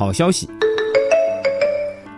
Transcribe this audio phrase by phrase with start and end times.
[0.00, 0.48] 好消息，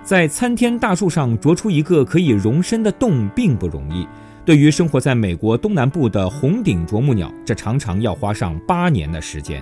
[0.04, 4.06] 在参天大树上啄出一个可以容身的洞并不容易。
[4.44, 9.60] 对于生活在美国东南部的红顶啄木鸟，这常常要花上八年的时间。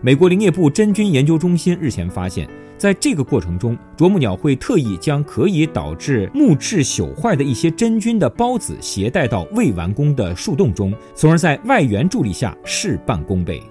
[0.00, 2.48] 美国林业部真菌研究中心日前发现，
[2.78, 13.62] 在这个过程中，啄木鸟会特意将可以导致木质朽坏的一些真菌的孢子携带到未完工的树洞中，从而在外援助力下事半功倍。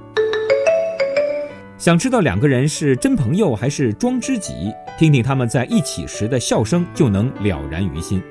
[1.87, 4.73] 想知道两个人是真朋友还是装知己？
[4.99, 8.21] 听听他们在一起时的笑声，就能了然于心。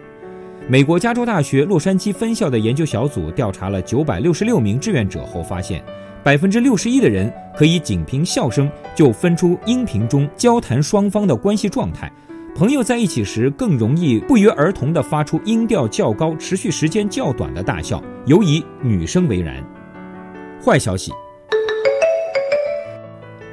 [0.68, 5.82] 美国加州大学洛杉矶分校的研究小组调查了九百六十六名志愿者后发现，
[6.22, 12.12] 百分之六十一的人可以仅凭笑声就分出音频中交谈双方的关系状态。
[12.54, 19.64] 朋友在一起时更容易不约而同地发出音调较高、持续时间较短的大笑，尤以女生为然。
[20.62, 21.10] 坏消息，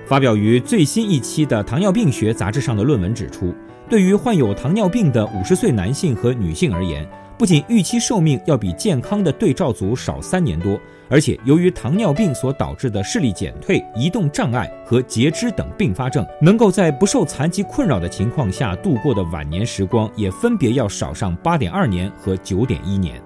[0.06, 3.54] 发表于最新一期的《糖尿病学》杂志上的论文指出。
[3.90, 10.80] 对于患有糖尿病的五十岁男性和女性而言，不仅预期寿命要比健康的对照组少三年多，
[11.10, 23.22] 而且由于糖尿病所导致的视力减退、移动障碍和截肢等并发症，能够在不受残疾困扰的情况下度过的晚年时光，也分别要少上八点二年和九点一年。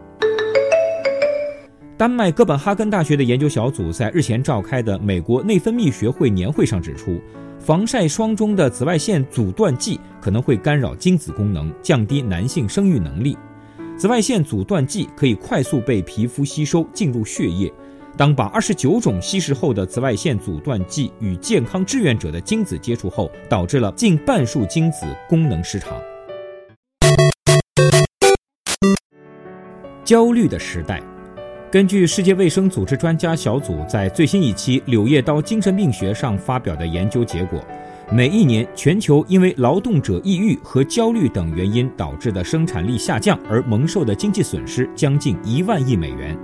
[1.97, 7.19] 丹麦哥本哈根大学的研究小组在日前召开的美国内分泌学会年会上指出。
[7.59, 13.35] 防晒霜中的紫外线阻断剂可能会干扰精子功能，降低男性生育能力。
[13.97, 17.73] 紫外线阻断剂可以快速被皮肤吸收进入血液。
[18.15, 25.99] 当把二十九种稀释后的紫外线阻断剂与健康志愿者的精子接触后，导致了近半数精子功能失常。
[30.05, 31.01] 焦虑的时代。
[31.69, 37.61] 根据世界卫生组织专家小组在最新一期《柳叶刀精神病学》上发表的研究结果，
[38.09, 46.37] 每一年全球因为劳动者抑郁和焦虑等原因导致的生产力下降而蒙受的经济损失将近一万亿美元。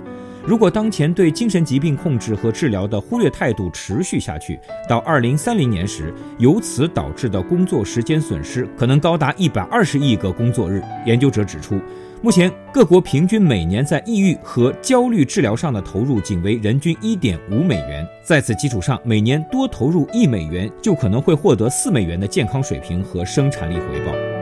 [0.46, 10.82] 如果当前对精神疾病控制和治疗的忽略态度持续下去，到二零三零年时，由此导致的工作时间损失可能高达一百二十亿个工作日。
[11.06, 11.80] 研究者指出。
[12.20, 18.06] 目前，各国平均每年在抑郁和焦虑治疗上的投入仅为人均一点五美元。
[18.22, 24.33] 在此基础上，每年多投入一美元，就可能会获得四美元的健康水平和生产力回报。